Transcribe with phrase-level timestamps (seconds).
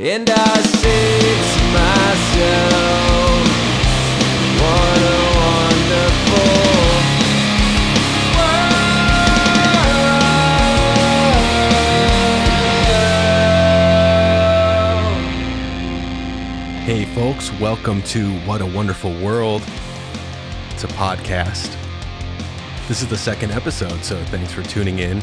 [0.00, 3.42] And I say to myself,
[4.60, 6.46] what a wonderful
[8.38, 8.62] world.
[16.84, 19.62] Hey, folks, welcome to What a Wonderful World.
[20.70, 21.76] It's a podcast.
[22.86, 25.20] This is the second episode, so thanks for tuning in.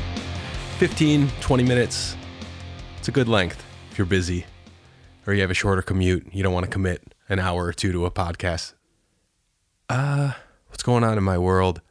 [0.80, 2.18] 15, 20 minutes.
[2.98, 4.46] It's a good length if you're busy
[5.26, 6.28] or you have a shorter commute.
[6.32, 8.74] You don't want to commit an hour or two to a podcast.
[9.89, 10.33] Uh,
[10.68, 11.82] what's going on in my world?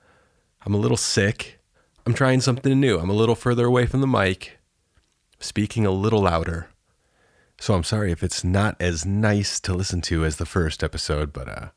[0.64, 1.60] I'm a little sick.
[2.06, 2.98] I'm trying something new.
[2.98, 4.58] I'm a little further away from the mic,
[5.38, 6.68] speaking a little louder.
[7.58, 11.32] So I'm sorry if it's not as nice to listen to as the first episode,
[11.32, 11.68] but uh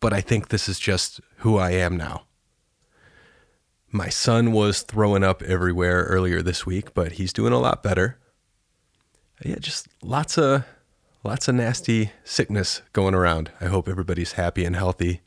[0.00, 2.24] but I think this is just who I am now.
[3.90, 8.18] My son was throwing up everywhere earlier this week, but he's doing a lot better.
[9.42, 10.64] Yeah, just lots of
[11.24, 13.50] lots of nasty sickness going around.
[13.58, 15.22] I hope everybody's happy and healthy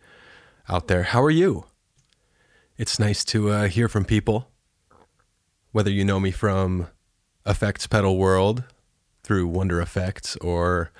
[0.69, 1.03] out there.
[1.03, 1.65] How are you?
[2.77, 4.51] It's nice to uh, hear from people,
[5.71, 6.87] whether you know me from
[7.47, 8.63] Effects Pedal World
[9.23, 10.91] through Wonder Effects or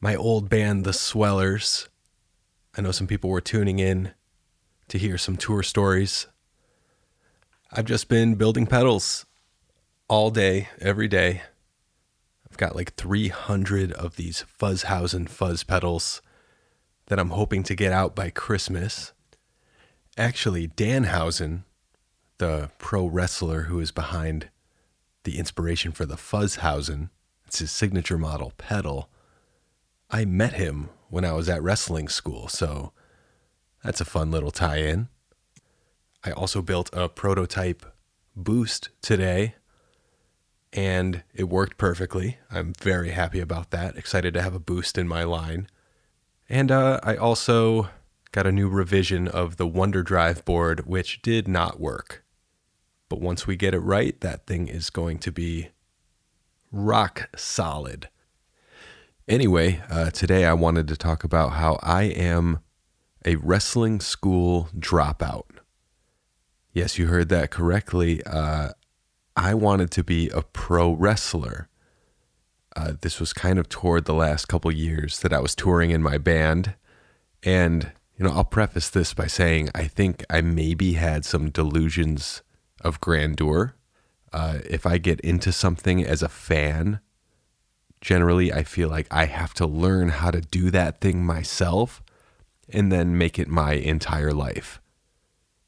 [0.00, 1.88] my old band, The Swellers.
[2.76, 4.10] I know some people were tuning in
[4.88, 6.26] to hear some tour stories.
[7.70, 9.26] I've just been building pedals
[10.08, 11.42] all day, every day.
[12.58, 16.20] Got like 300 of these Fuzzhausen fuzz pedals
[17.06, 19.12] that I'm hoping to get out by Christmas.
[20.18, 21.62] Actually, Danhausen,
[22.38, 24.50] the pro wrestler who is behind
[25.22, 27.10] the inspiration for the Fuzzhausen,
[27.46, 29.08] it's his signature model pedal.
[30.10, 32.92] I met him when I was at wrestling school, so
[33.84, 35.06] that's a fun little tie in.
[36.24, 37.86] I also built a prototype
[38.34, 39.54] boost today,
[40.72, 42.38] and it worked perfectly.
[42.50, 43.96] I'm very happy about that.
[43.96, 45.68] Excited to have a boost in my line.
[46.48, 47.88] And uh, I also
[48.32, 52.24] got a new revision of the Wonder Drive board, which did not work.
[53.08, 55.68] But once we get it right, that thing is going to be
[56.70, 58.08] rock solid.
[59.26, 62.60] Anyway, uh, today I wanted to talk about how I am
[63.24, 65.44] a wrestling school dropout.
[66.72, 68.22] Yes, you heard that correctly.
[68.24, 68.70] Uh,
[69.38, 71.68] I wanted to be a pro wrestler.
[72.74, 76.02] Uh, this was kind of toward the last couple years that I was touring in
[76.02, 76.74] my band.
[77.44, 82.42] And, you know, I'll preface this by saying I think I maybe had some delusions
[82.80, 83.74] of grandeur.
[84.32, 87.00] Uh, if I get into something as a fan,
[88.00, 92.02] generally I feel like I have to learn how to do that thing myself
[92.68, 94.80] and then make it my entire life,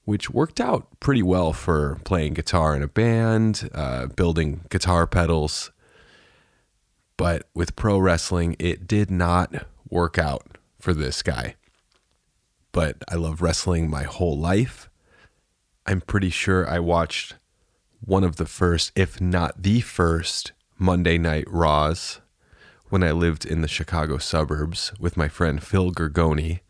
[0.04, 5.70] which worked out pretty well for playing guitar in a band, uh, building guitar pedals.
[7.16, 11.56] But with pro wrestling, it did not work out for this guy.
[12.72, 14.88] But I love wrestling my whole life.
[15.86, 17.34] I'm pretty sure I watched
[18.00, 22.20] one of the first, if not the first, Monday Night Raws
[22.88, 26.60] when I lived in the Chicago suburbs with my friend Phil Gergoni.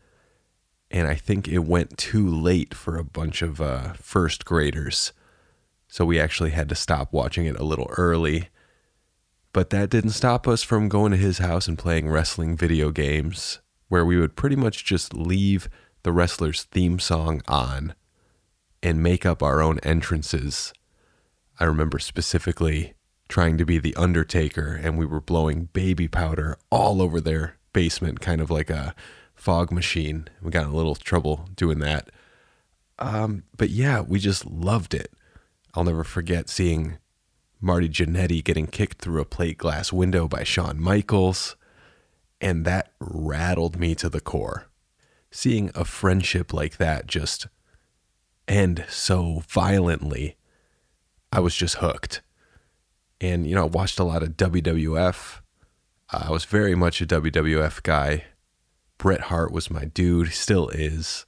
[0.91, 5.13] And I think it went too late for a bunch of uh, first graders.
[5.87, 8.49] So we actually had to stop watching it a little early.
[9.53, 13.59] But that didn't stop us from going to his house and playing wrestling video games,
[13.87, 15.69] where we would pretty much just leave
[16.03, 17.93] the wrestler's theme song on
[18.83, 20.73] and make up our own entrances.
[21.59, 22.95] I remember specifically
[23.29, 28.19] trying to be the Undertaker, and we were blowing baby powder all over their basement,
[28.19, 28.93] kind of like a
[29.41, 30.27] fog machine.
[30.39, 32.11] We got a little trouble doing that.
[32.99, 35.11] Um, but yeah, we just loved it.
[35.73, 36.99] I'll never forget seeing
[37.59, 41.55] Marty Jannetty getting kicked through a plate glass window by Shawn Michaels,
[42.39, 44.67] and that rattled me to the core.
[45.31, 47.47] Seeing a friendship like that just
[48.47, 50.37] end so violently,
[51.31, 52.21] I was just hooked.
[53.19, 55.39] And, you know, I watched a lot of WWF.
[56.13, 58.25] Uh, I was very much a WWF guy.
[59.01, 61.25] Bret Hart was my dude, still is.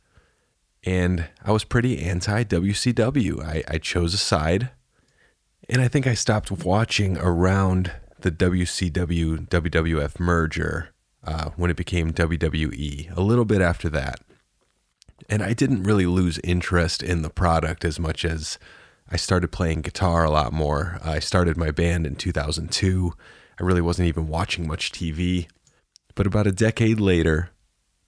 [0.84, 3.44] And I was pretty anti WCW.
[3.44, 4.70] I, I chose a side.
[5.68, 10.90] And I think I stopped watching around the WCW WWF merger
[11.24, 14.20] uh, when it became WWE, a little bit after that.
[15.28, 18.60] And I didn't really lose interest in the product as much as
[19.10, 21.00] I started playing guitar a lot more.
[21.04, 23.14] I started my band in 2002.
[23.60, 25.48] I really wasn't even watching much TV.
[26.14, 27.50] But about a decade later,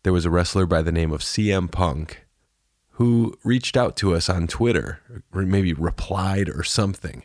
[0.05, 2.27] there was a wrestler by the name of CM Punk
[2.91, 5.01] who reached out to us on Twitter,
[5.33, 7.23] or maybe replied or something.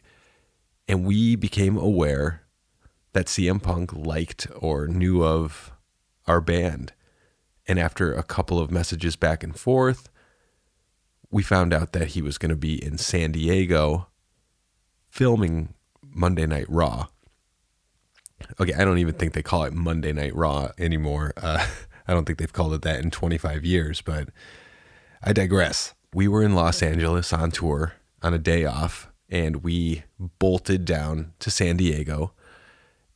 [0.88, 2.47] And we became aware
[3.12, 5.73] that CM Punk liked or knew of
[6.27, 6.94] our band.
[7.69, 10.09] And after a couple of messages back and forth,
[11.31, 14.06] we found out that he was going to be in San Diego
[15.11, 17.09] filming Monday Night Raw.
[18.59, 21.35] Okay, I don't even think they call it Monday Night Raw anymore.
[21.37, 21.67] Uh,
[22.10, 24.30] I don't think they've called it that in 25 years, but
[25.22, 25.94] I digress.
[26.12, 30.02] We were in Los Angeles on tour on a day off, and we
[30.40, 32.32] bolted down to San Diego,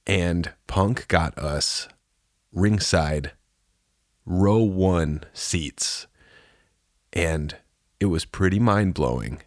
[0.07, 1.89] and Punk got us
[2.53, 3.33] ringside
[4.25, 6.07] row one seats.
[7.13, 7.57] And
[7.99, 9.43] it was pretty mind blowing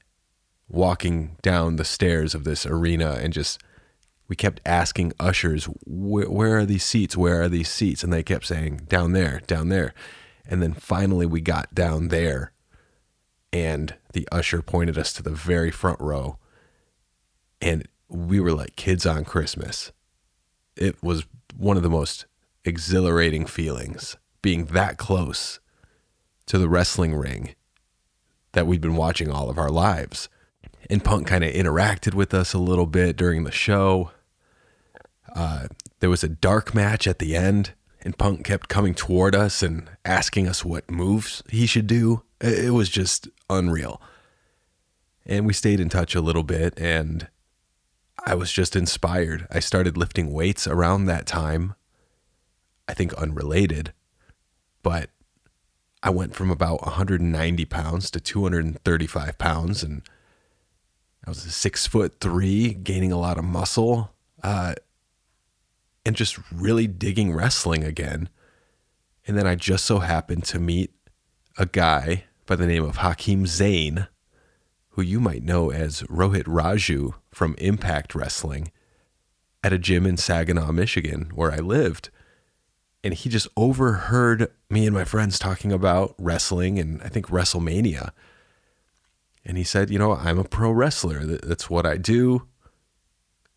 [0.67, 3.61] walking down the stairs of this arena and just
[4.27, 7.15] we kept asking ushers where, where, are these seats?
[7.15, 8.03] Where are these seats?
[8.03, 9.94] And they kept saying down there down there.
[10.45, 12.51] And then finally we got down there
[13.53, 16.38] and the usher pointed us to the very front row.
[17.62, 19.91] And we were like kids on christmas.
[20.75, 21.25] It was
[21.56, 22.25] one of the most
[22.63, 25.59] exhilarating feelings being that close
[26.45, 27.56] to the wrestling ring
[28.53, 30.30] that we'd been watching all of our lives.
[30.89, 34.12] And Punk kind of interacted with us a little bit during the show.
[35.38, 35.68] Uh,
[36.00, 39.88] there was a dark match at the end, and Punk kept coming toward us and
[40.04, 42.24] asking us what moves he should do.
[42.42, 44.01] It was just unreal.
[45.28, 47.28] And we stayed in touch a little bit, and
[48.25, 49.45] I was just inspired.
[49.51, 51.75] I started lifting weights around that time.
[52.88, 53.94] I think unrelated,
[54.81, 55.12] but
[56.01, 60.01] I went from about 190 pounds to 235 pounds and
[61.25, 64.12] I was six foot three, gaining a lot of muscle,
[64.42, 64.75] uh,
[66.07, 68.30] and just really digging wrestling again.
[69.27, 70.92] And then I just so happened to meet
[71.57, 74.07] a guy by the name of Hakeem Zayn,
[74.92, 78.71] who you might know as Rohit Raju from Impact Wrestling,
[79.63, 82.09] at a gym in Saginaw, Michigan, where I lived.
[83.04, 88.12] And he just overheard me and my friends talking about wrestling and I think WrestleMania
[89.48, 91.25] and he said, You know, I'm a pro wrestler.
[91.25, 92.48] That's what I do.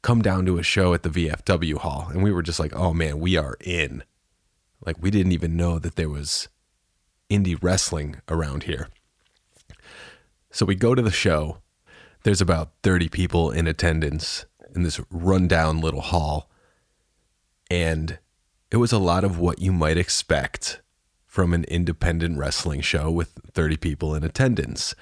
[0.02, 2.08] Come down to a show at the VFW hall.
[2.10, 4.04] And we were just like, Oh man, we are in.
[4.84, 6.48] Like, we didn't even know that there was
[7.28, 8.88] indie wrestling around here.
[10.50, 11.58] So we go to the show.
[12.22, 16.50] There's about 30 people in attendance in this rundown little hall.
[17.70, 18.18] And
[18.70, 20.80] it was a lot of what you might expect
[21.26, 24.94] from an independent wrestling show with 30 people in attendance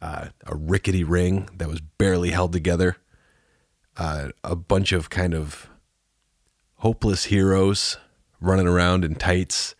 [0.00, 2.96] uh, a rickety ring that was barely held together,
[3.98, 5.68] uh, a bunch of kind of
[6.76, 7.98] hopeless heroes
[8.40, 9.74] running around in tights.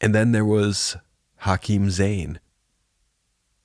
[0.00, 0.96] And then there was
[1.38, 2.36] Hakeem Zayn,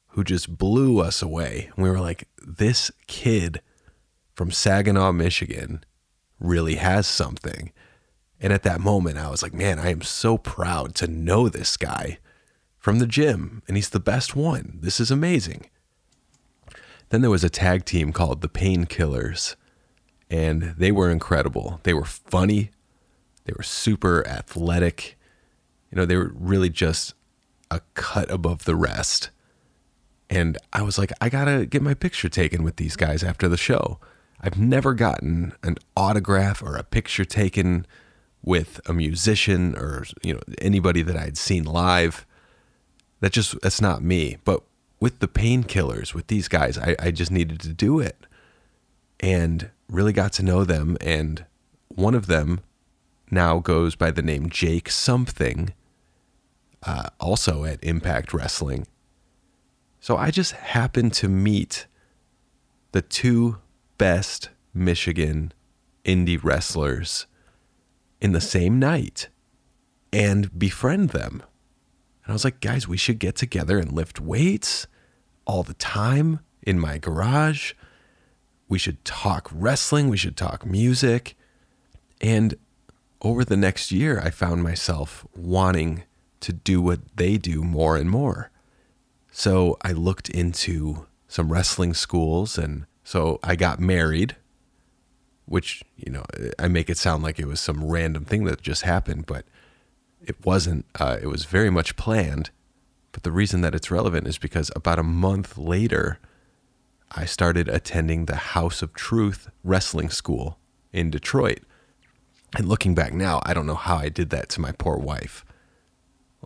[0.09, 1.69] who just blew us away.
[1.77, 3.61] We were like, this kid
[4.33, 5.83] from Saginaw, Michigan
[6.39, 7.71] really has something.
[8.39, 11.77] And at that moment, I was like, man, I am so proud to know this
[11.77, 12.19] guy
[12.77, 14.79] from the gym, and he's the best one.
[14.81, 15.69] This is amazing.
[17.13, 19.55] Then there was a tag team called the Painkillers,
[20.31, 21.79] and they were incredible.
[21.83, 22.71] They were funny,
[23.45, 25.15] they were super athletic.
[25.91, 27.13] You know, they were really just
[27.69, 29.29] a cut above the rest.
[30.27, 33.57] And I was like, I gotta get my picture taken with these guys after the
[33.57, 33.99] show.
[34.41, 37.85] I've never gotten an autograph or a picture taken
[38.41, 42.25] with a musician or you know anybody that I'd seen live
[43.19, 44.37] that just that's not me.
[44.43, 44.63] But
[45.03, 48.25] with the painkillers, with these guys, I, I just needed to do it.
[49.19, 50.95] And really got to know them.
[51.01, 51.43] And
[51.89, 52.61] one of them
[53.29, 55.73] now goes by the name Jake something,
[56.83, 58.87] uh, also at Impact Wrestling.
[59.99, 61.85] So I just happened to meet
[62.93, 63.57] the two
[63.97, 65.51] best Michigan
[66.05, 67.27] indie wrestlers
[68.21, 69.27] in the same night
[70.13, 71.43] and befriend them.
[72.23, 74.87] And I was like, guys, we should get together and lift weights
[75.45, 77.73] all the time in my garage.
[78.67, 80.09] We should talk wrestling.
[80.09, 81.35] We should talk music.
[82.21, 82.55] And
[83.21, 86.03] over the next year, I found myself wanting
[86.41, 88.51] to do what they do more and more.
[89.31, 92.57] So I looked into some wrestling schools.
[92.57, 94.35] And so I got married,
[95.45, 96.23] which, you know,
[96.59, 99.25] I make it sound like it was some random thing that just happened.
[99.25, 99.45] But
[100.21, 100.85] it wasn't.
[100.99, 102.51] Uh, it was very much planned.
[103.13, 106.19] But the reason that it's relevant is because about a month later,
[107.11, 110.59] I started attending the House of Truth Wrestling School
[110.91, 111.61] in Detroit.
[112.57, 115.45] And looking back now, I don't know how I did that to my poor wife.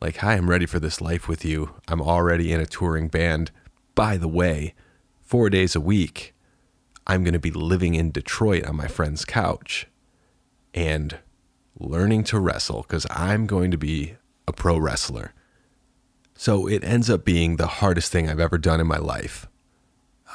[0.01, 1.73] Like, hi, I'm ready for this life with you.
[1.87, 3.49] I'm already in a touring band.
[3.95, 4.75] By the way,
[5.21, 6.35] four days a week,
[7.07, 9.87] I'm going to be living in Detroit on my friend's couch.
[10.73, 11.17] and
[11.79, 14.15] learning to wrestle because I'm going to be
[14.47, 15.33] a pro wrestler.
[16.39, 19.47] So it ends up being the hardest thing I've ever done in my life.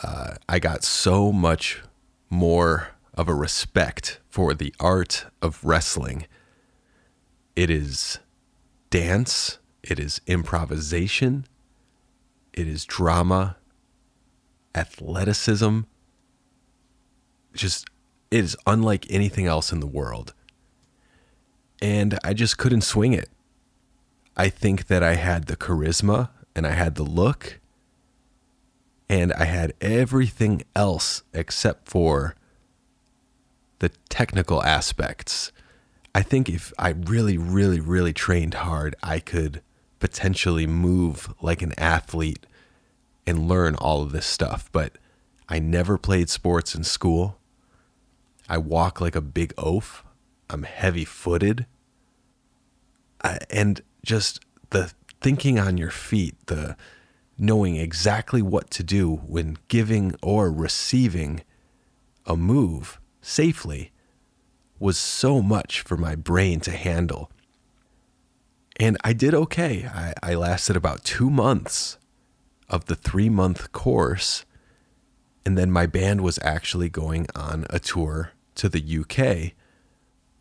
[0.02, 1.80] Uh, I got so much
[2.28, 6.26] more of a respect for the art of wrestling.
[7.54, 8.18] It is
[8.90, 11.46] dance, it is improvisation,
[12.52, 13.56] it is drama,
[14.74, 15.80] athleticism.
[17.54, 17.86] Just,
[18.32, 20.34] it is unlike anything else in the world.
[21.80, 23.28] And I just couldn't swing it.
[24.36, 27.60] I think that I had the charisma and I had the look
[29.08, 32.34] and I had everything else except for
[33.80, 35.52] the technical aspects.
[36.14, 39.60] I think if I really, really, really trained hard, I could
[39.98, 42.46] potentially move like an athlete
[43.26, 44.70] and learn all of this stuff.
[44.72, 44.96] But
[45.48, 47.38] I never played sports in school.
[48.48, 50.04] I walk like a big oaf.
[50.48, 51.66] I'm heavy footed.
[53.50, 54.40] And just
[54.70, 56.76] the thinking on your feet, the
[57.38, 61.42] knowing exactly what to do when giving or receiving
[62.26, 63.92] a move safely
[64.78, 67.30] was so much for my brain to handle.
[68.80, 69.86] And I did okay.
[69.86, 71.98] I, I lasted about two months
[72.68, 74.44] of the three month course.
[75.44, 79.52] And then my band was actually going on a tour to the UK.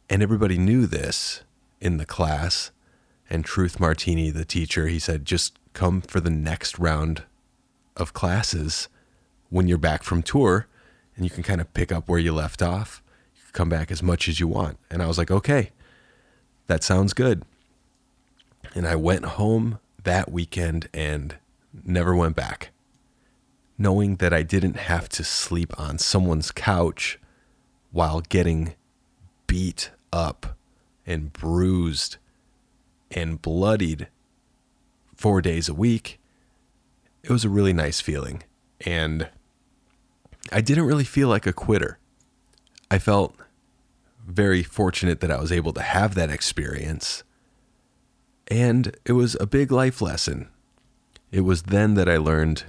[0.10, 1.44] And everybody knew this
[1.80, 2.72] in the class.
[3.32, 7.24] And Truth Martini, the teacher, he said, just come for the next round
[7.96, 8.90] of classes
[9.50, 10.68] when you're back from tour
[11.16, 13.02] and you can kind of pick up where you left off.
[13.38, 14.80] You can come back as much as you want.
[14.90, 15.70] And I was like, okay,
[16.68, 17.46] that sounds good.
[18.76, 21.36] And I went home that weekend and
[21.86, 22.72] never went back.
[23.78, 27.18] Knowing that I didn't have to sleep on someone's couch
[27.94, 28.74] while getting
[29.48, 30.58] beat up
[31.08, 32.18] and bruised
[33.12, 34.08] and bloodied
[35.16, 36.20] four days a week,
[37.24, 38.44] it was a really nice feeling.
[38.86, 39.30] And
[40.52, 42.00] I didn't really feel like a quitter.
[42.90, 43.36] I felt
[44.26, 47.24] very fortunate that I was able to have that experience.
[48.48, 50.50] And it was a big life lesson.
[51.32, 52.64] It was then that I learned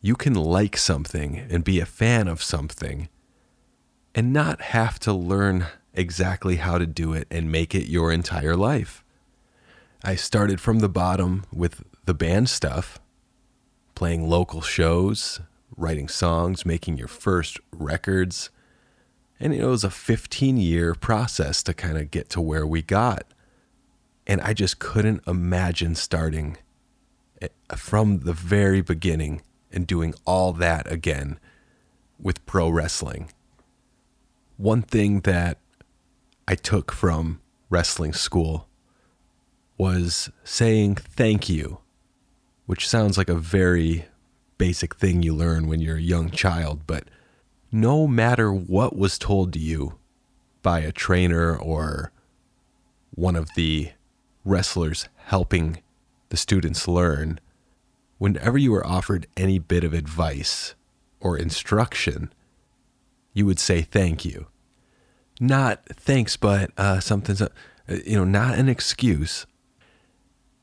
[0.00, 3.08] you can like something and be a fan of something
[4.14, 8.56] and not have to learn exactly how to do it and make it your entire
[8.56, 9.01] life.
[10.04, 12.98] I started from the bottom with the band stuff,
[13.94, 15.40] playing local shows,
[15.76, 18.50] writing songs, making your first records.
[19.38, 23.32] And it was a 15 year process to kind of get to where we got.
[24.26, 26.56] And I just couldn't imagine starting
[27.40, 31.38] eh, from the very beginning and doing all that again
[32.18, 33.30] with pro wrestling.
[34.56, 35.58] One thing that
[36.48, 37.40] I took from
[37.70, 38.66] wrestling school
[39.76, 41.78] was saying thank you,
[42.66, 44.06] which sounds like a very
[44.58, 47.04] basic thing you learn when you're a young child, but
[47.72, 49.98] no matter what was told to you
[50.62, 52.12] by a trainer or
[53.14, 53.90] one of the
[54.44, 55.82] wrestlers helping
[56.28, 57.40] the students learn,
[58.18, 60.74] whenever you were offered any bit of advice
[61.20, 62.32] or instruction,
[63.32, 64.46] you would say thank you.
[65.40, 67.48] Not thanks, but uh, something's, uh,
[67.88, 69.46] you know, not an excuse,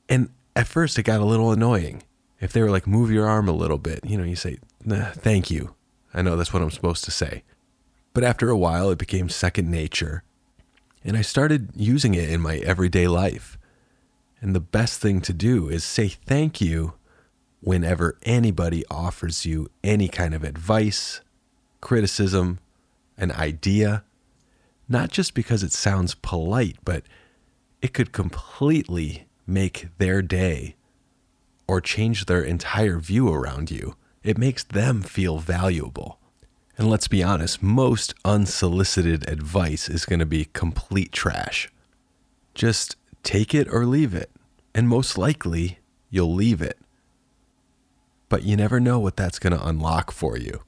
[0.10, 2.04] and at first, it got a little annoying.
[2.42, 5.12] If they were like, move your arm a little bit, you know, you say, nah,
[5.12, 5.76] thank you.
[6.14, 7.44] I know that's what I'm supposed to say.
[8.14, 10.24] But after a while, it became second nature.
[11.04, 13.58] And I started using it in my everyday life.
[14.42, 16.94] And the best thing to do is say thank you
[17.62, 21.22] whenever anybody offers you any kind of advice,
[21.82, 22.60] criticism,
[23.18, 24.04] an idea.
[24.88, 27.04] Not just because it sounds polite, but
[27.82, 30.76] it could completely make their day
[31.68, 33.96] or change their entire view around you.
[34.24, 36.20] It makes them feel valuable.
[36.78, 41.70] And let's be honest, most unsolicited advice is going to be complete trash.
[42.54, 44.32] Just take it or leave it.
[44.74, 45.80] And most likely,
[46.10, 46.80] you'll leave it.
[48.30, 50.62] But you never know what that's going to unlock for you.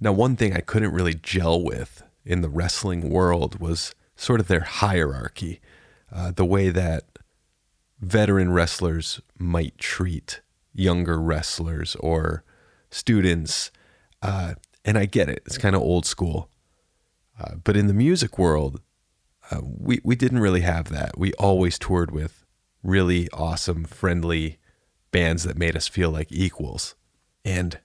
[0.00, 4.48] Now, one thing I couldn't really gel with in the wrestling world was sort of
[4.48, 5.60] their hierarchy,
[6.12, 7.04] uh, the way that
[8.00, 10.40] veteran wrestlers might treat
[10.74, 12.44] younger wrestlers or
[12.90, 13.70] students.
[14.22, 14.54] Uh,
[14.84, 16.48] and I get it, it's kind of old school.
[17.38, 18.80] Uh, but in the music world,
[19.50, 21.18] uh, we, we didn't really have that.
[21.18, 22.44] We always toured with
[22.82, 24.58] really awesome, friendly
[25.10, 26.94] bands that made us feel like equals.
[27.44, 27.78] And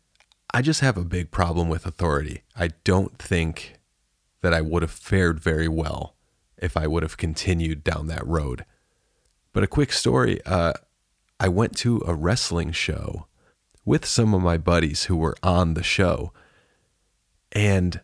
[0.53, 2.43] I just have a big problem with authority.
[2.55, 3.79] I don't think
[4.41, 6.15] that I would have fared very well
[6.57, 8.65] if I would have continued down that road.
[9.55, 10.74] But a quick story uh,
[11.39, 13.25] I went to a wrestling show
[13.85, 16.33] with some of my buddies who were on the show.
[17.53, 18.01] And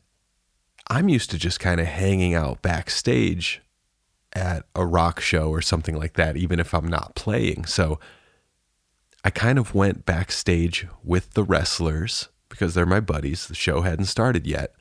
[0.88, 3.62] I'm used to just kind of hanging out backstage
[4.32, 7.66] at a rock show or something like that, even if I'm not playing.
[7.66, 8.00] So
[9.26, 13.48] I kind of went backstage with the wrestlers because they're my buddies.
[13.48, 14.74] The show hadn't started yet.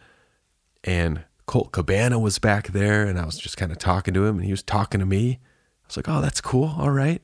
[0.84, 4.36] And Colt Cabana was back there, and I was just kind of talking to him,
[4.36, 5.40] and he was talking to me.
[5.90, 6.74] Was like, oh, that's cool.
[6.78, 7.20] All right.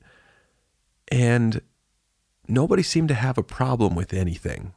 [1.09, 1.61] And
[2.49, 4.73] nobody seemed to have a problem with anything.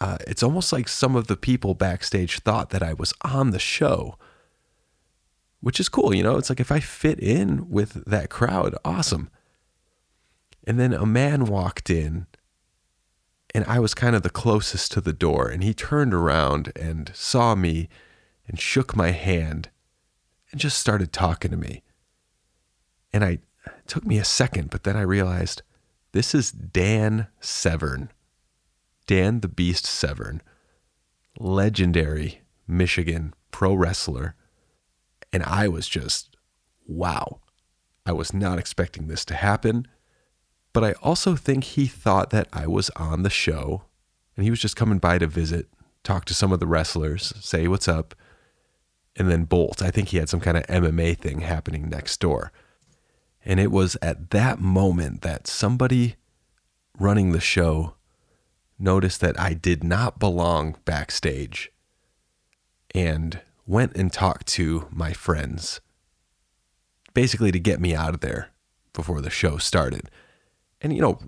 [0.00, 3.58] Uh, it's almost like some of the people backstage thought that I was on the
[3.58, 4.16] show,
[5.60, 6.14] which is cool.
[6.14, 9.28] You know, it's like if I fit in with that crowd, awesome.
[10.64, 12.26] And then a man walked in,
[13.52, 17.10] and I was kind of the closest to the door, and he turned around and
[17.12, 17.88] saw me
[18.46, 19.70] and shook my hand
[20.52, 21.82] and just started talking to me.
[23.12, 23.38] And I
[23.86, 25.62] took me a second, but then I realized
[26.12, 28.10] this is Dan Severn.
[29.06, 30.42] Dan the Beast Severn,
[31.38, 34.34] legendary Michigan pro wrestler.
[35.32, 36.36] And I was just,
[36.86, 37.40] wow.
[38.04, 39.86] I was not expecting this to happen.
[40.72, 43.84] But I also think he thought that I was on the show
[44.36, 45.66] and he was just coming by to visit,
[46.04, 48.14] talk to some of the wrestlers, say what's up,
[49.16, 49.82] and then bolt.
[49.82, 52.52] I think he had some kind of MMA thing happening next door.
[53.48, 56.16] And it was at that moment that somebody
[56.98, 57.94] running the show
[58.78, 61.72] noticed that I did not belong backstage
[62.94, 65.80] and went and talked to my friends,
[67.14, 68.50] basically to get me out of there
[68.92, 70.10] before the show started.
[70.82, 71.18] And, you know,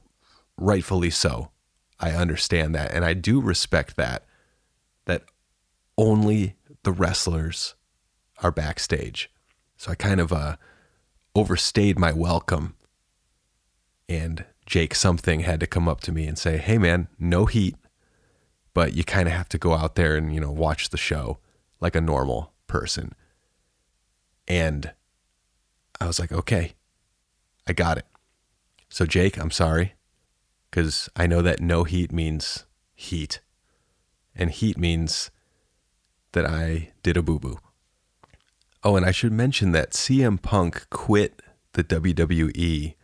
[0.58, 1.50] rightfully so.
[1.98, 2.92] I understand that.
[2.92, 4.26] And I do respect that,
[5.06, 5.24] that
[5.96, 7.76] only the wrestlers
[8.42, 9.30] are backstage.
[9.78, 10.56] So I kind of uh,
[11.34, 12.74] overstayed my welcome.
[14.08, 17.76] And Jake something had to come up to me and say, "Hey man, no heat,
[18.74, 21.38] but you kind of have to go out there and, you know, watch the show
[21.80, 23.12] like a normal person."
[24.48, 24.92] And
[26.00, 26.74] I was like, "Okay.
[27.66, 28.06] I got it."
[28.88, 29.94] So Jake, I'm sorry
[30.72, 33.40] cuz I know that no heat means heat.
[34.34, 35.30] And heat means
[36.32, 37.58] that I did a boo-boo.
[38.82, 42.94] Oh, and I should mention that CM Punk quit the WWE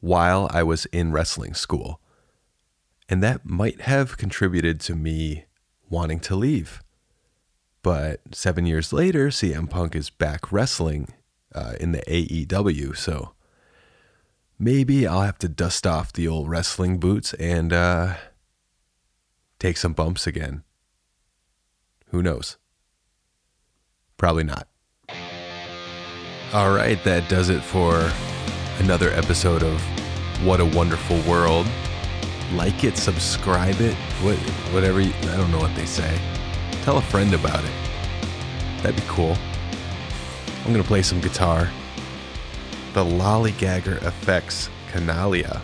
[0.00, 2.00] while I was in wrestling school.
[3.08, 5.46] And that might have contributed to me
[5.88, 6.82] wanting to leave.
[7.82, 11.08] But seven years later, CM Punk is back wrestling
[11.54, 12.96] uh, in the AEW.
[12.96, 13.32] So
[14.58, 18.14] maybe I'll have to dust off the old wrestling boots and uh,
[19.58, 20.62] take some bumps again.
[22.08, 22.58] Who knows?
[24.18, 24.68] Probably not.
[26.52, 28.08] All right, that does it for
[28.78, 29.82] another episode of
[30.44, 31.66] What a Wonderful World.
[32.54, 34.36] Like it, subscribe it, what,
[34.72, 35.00] whatever.
[35.00, 36.16] You, I don't know what they say.
[36.84, 37.72] Tell a friend about it.
[38.80, 39.36] That'd be cool.
[40.64, 41.68] I'm gonna play some guitar.
[42.94, 45.60] The Lollygagger Effects Canaglia.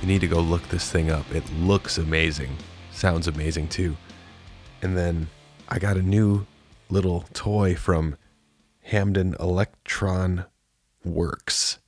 [0.00, 1.28] You need to go look this thing up.
[1.34, 2.56] It looks amazing.
[2.92, 3.96] Sounds amazing too.
[4.82, 5.28] And then
[5.68, 6.46] I got a new
[6.90, 8.16] little toy from
[8.88, 10.46] Hampden Electron
[11.04, 11.78] Works.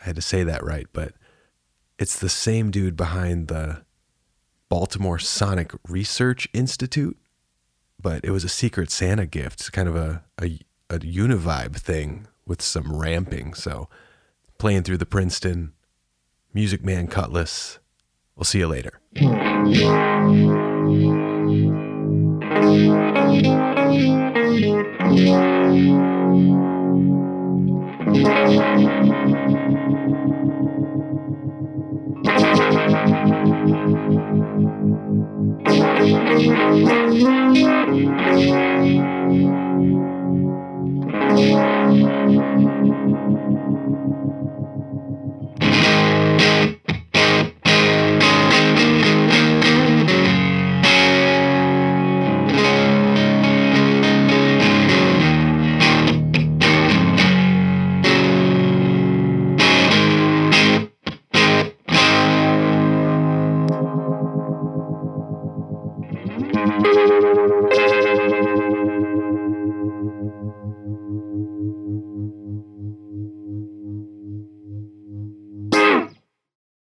[0.00, 1.12] I had to say that right, but
[1.98, 3.82] it's the same dude behind the
[4.68, 7.16] Baltimore Sonic Research Institute,
[8.00, 9.60] but it was a Secret Santa gift.
[9.60, 13.54] It's kind of a, a, a univibe thing with some ramping.
[13.54, 13.88] So,
[14.58, 15.72] playing through the Princeton,
[16.54, 17.80] Music Man Cutlass.
[18.36, 19.00] We'll see you later.